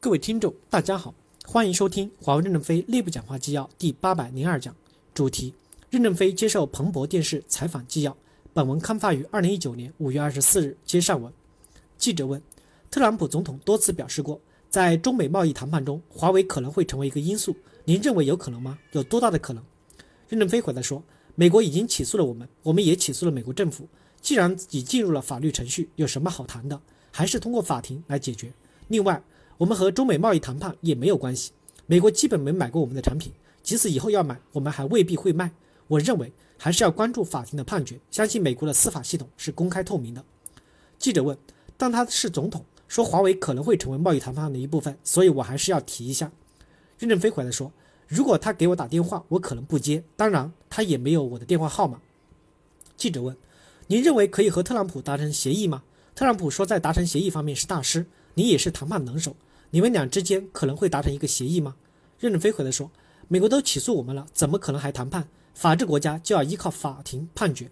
[0.00, 1.12] 各位听众，大家好，
[1.44, 4.72] 欢迎收听华为任正非内部讲话纪要第八百零二讲，
[5.12, 5.52] 主题：
[5.90, 8.16] 任正非接受彭博电视采访纪要。
[8.52, 10.76] 本文刊发于二零一九年五月二十四日。
[10.84, 11.32] 接上文，
[11.96, 12.40] 记者问：
[12.92, 14.40] 特朗普总统多次表示过，
[14.70, 17.56] 在中美贸易谈判中，华为可能会成为一个因素。
[17.84, 18.78] 您认为有可能吗？
[18.92, 19.64] 有多大的可能？
[20.28, 21.02] 任正非回答说：
[21.34, 23.88] 美国已经起诉了我们，我们也起诉了美国政府。
[24.20, 26.80] 既然已进入了法律程序，有什么好谈的？
[27.10, 28.52] 还是通过法庭来解决。
[28.86, 29.20] 另外，
[29.58, 31.50] 我们和中美贸易谈判也没有关系，
[31.86, 35.50] 美国基本没买过我们的产品，即使以后要买，我们还未必会卖。
[35.88, 40.24] 我认为还是要关注法庭的判决，相信美国的司法系统是公开透明的。
[40.96, 41.36] 记者问：
[41.76, 46.30] 当他是总统，说华为可能会成为贸易谈判的一部分，所以我还是要提一下。
[46.96, 47.72] 任正非回来说：
[48.06, 52.00] 如果他给我打电话，我可能不接，当然他也没有我的电话号码。
[52.96, 53.36] 记者问：
[53.88, 55.82] 您认为可以和特朗普达成协议吗？
[56.14, 59.34] 特朗普说在达成协议方面是大师，你也是谈判能手。
[59.70, 61.76] 你们俩之间可能会达成一个协议吗？
[62.18, 62.90] 任正非回答说
[63.28, 65.28] ：“美国都起诉我们了，怎么可能还谈判？
[65.54, 67.70] 法治国家就要依靠法庭判决。”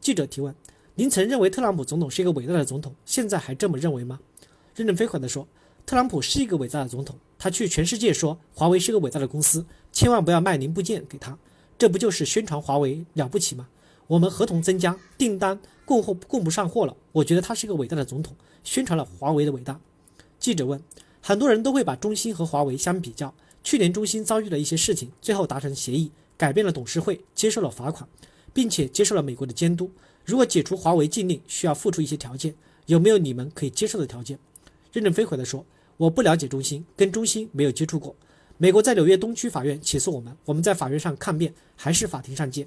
[0.00, 0.54] 记者提问
[0.94, 4.20] ：“您曾认为特朗普总统是一个伟大的总统，现在还这么认为吗？”
[4.74, 5.46] 任正非回答说
[5.84, 11.36] ：“特朗普是一个伟大的总统，他去全世界说华为是个伟大的公司，千万不要卖零部件给他，
[11.76, 13.68] 这不就是宣传华为了不起吗？
[14.06, 19.80] 我们合同增加，订单供货供不上货了，我觉得他是一个伟大的总统，宣传了华为的伟大。”
[20.38, 20.80] 记者问。
[21.24, 23.32] 很多人都会把中兴和华为相比较。
[23.62, 28.06] 去年中兴遭遇了一些事情，最后达成协议，改变了董事会，接受了罚款，
[28.52, 29.88] 并且接受了美国的监督。
[30.24, 32.52] 如果解除华为禁令，需要付出一些条件，
[32.86, 34.36] 有没有你们可以接受的条件？
[34.92, 35.64] 任正非回答说
[35.96, 38.16] ：“我不了解中兴，跟中兴没有接触过。
[38.58, 42.66] 美国在纽约东区法院起诉我们，我们在法院上抗辩，还是法庭上见。”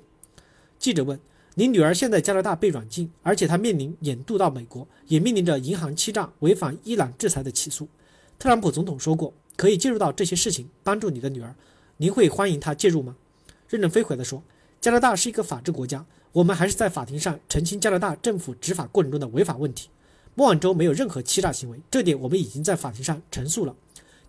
[0.80, 1.20] 记者问
[1.56, 7.86] ：“您女儿现在加拿大被软禁，而且她面临引渡到美国，也面临着银行欺诈、违反伊朗制裁的起诉。”
[8.38, 11.56] 特朗普总统说过，可以介入到这些事情，帮助你的女儿。
[11.98, 13.16] 您会欢迎他介入吗？
[13.70, 14.44] 任正非回答说
[14.82, 19.90] ：“加拿大是一个法治国家，我们还是在法庭上澄清加拿大政府执法过程中的违法问题。
[20.36, 23.74] 莫晚舟没有任何欺诈行为，这点我们已经在法庭上陈述了。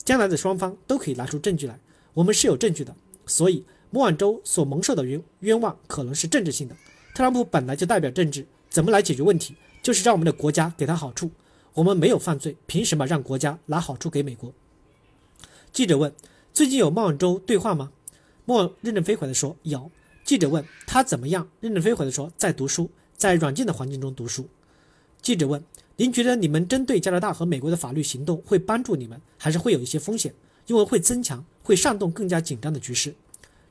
[0.04, 1.78] 将来的双方都可以拿出证据来，
[2.14, 2.94] 我们是有证据的。
[3.26, 6.76] 所以莫晚舟所蒙受的冤冤枉可能是政治性的。
[7.14, 9.56] 特朗普本来就代表政治，怎么来解决问题？
[9.82, 11.30] 就是让我们的国家给他好处。”
[11.76, 14.50] 我们没有犯罪，凭什么让国家拿好处给美国？
[15.74, 16.10] 记者问
[16.54, 17.92] ：“最近有孟晚舟对话吗？”
[18.46, 19.90] 莫任正非回答说：“有。”
[20.24, 24.48] 记者问：“他怎么样？”任正非回答说：“在读书，在软件的环境中读书。”
[25.20, 25.62] 记者问
[25.96, 30.34] ：“您觉得你们针对加拿大和美国的法律行动会帮助你们，还是会有一些风险？
[30.66, 33.14] 因为会增强、会煽动更加紧张的局势？”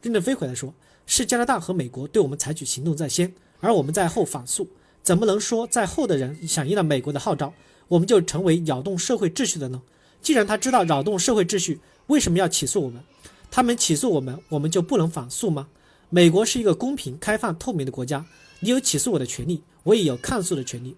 [0.04, 0.72] 任正非回答说
[1.08, 4.70] ：“是加拿大和美国对我们采取行动在先，而我们在后反诉。
[5.02, 7.52] 怎么能说在后的人响应了美国的号召？”
[7.88, 9.82] 我们就成为扰动社会秩序的呢？
[10.22, 13.04] 既然他知道扰动社会秩序，为什么要起诉我们？
[13.52, 15.68] 他们起诉我们，我们就不能反诉吗？
[16.10, 18.26] 美国是一个公平、开放、透明的国家，
[18.60, 20.96] 你有起诉我的权利，我也有抗诉的权利。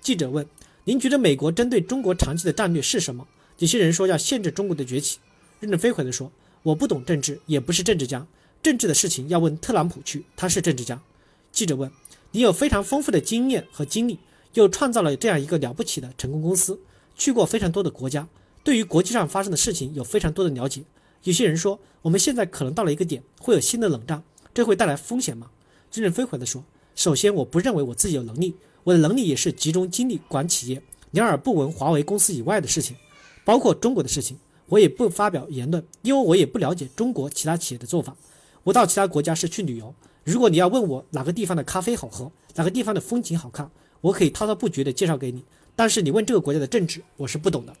[0.00, 0.46] 记者问
[0.84, 3.26] ：“您觉得美国针对中国长期的战略是什么？”
[3.58, 5.18] 有些人说要限制中国的崛起。
[5.60, 8.26] 任正非回答说：“我不懂政治，也不是政治家，
[8.62, 11.00] 政治的事情要问特朗普去，他是政治家。”
[11.52, 11.90] 记者问
[12.32, 14.18] ：“你有非常丰富的经验和经历？”
[14.54, 16.80] 又创造了这样一个了不起的成功公司，
[17.16, 18.28] 去过非常多的国家，
[18.62, 20.82] 对于国际上发生的事情有非常多的了解。
[21.24, 25.50] 有些人说，我们现在可能到了一个点，会有新的冷战，这会带来风险吗？
[25.92, 26.64] 任正非回答说
[26.96, 32.96] ：“首先，我不认为我自己有能力，我的能力也是集中精力管企业，两耳不闻华为公司以外的事情，
[33.44, 38.16] 包括中国的事情，我也不发表言论，因为我也不了解中国其他企业的做法。
[38.64, 43.70] 我到其他国家是去旅游，如果你要问我哪个地方的咖啡好喝，哪个地方的风景好看。”
[44.02, 45.42] 我可以滔滔不绝地介绍给你，
[45.74, 47.74] 但是你问这个国家的政治，我是不懂的。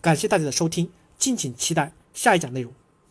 [0.00, 2.72] 感谢大家的收听，敬请期待下一讲内容。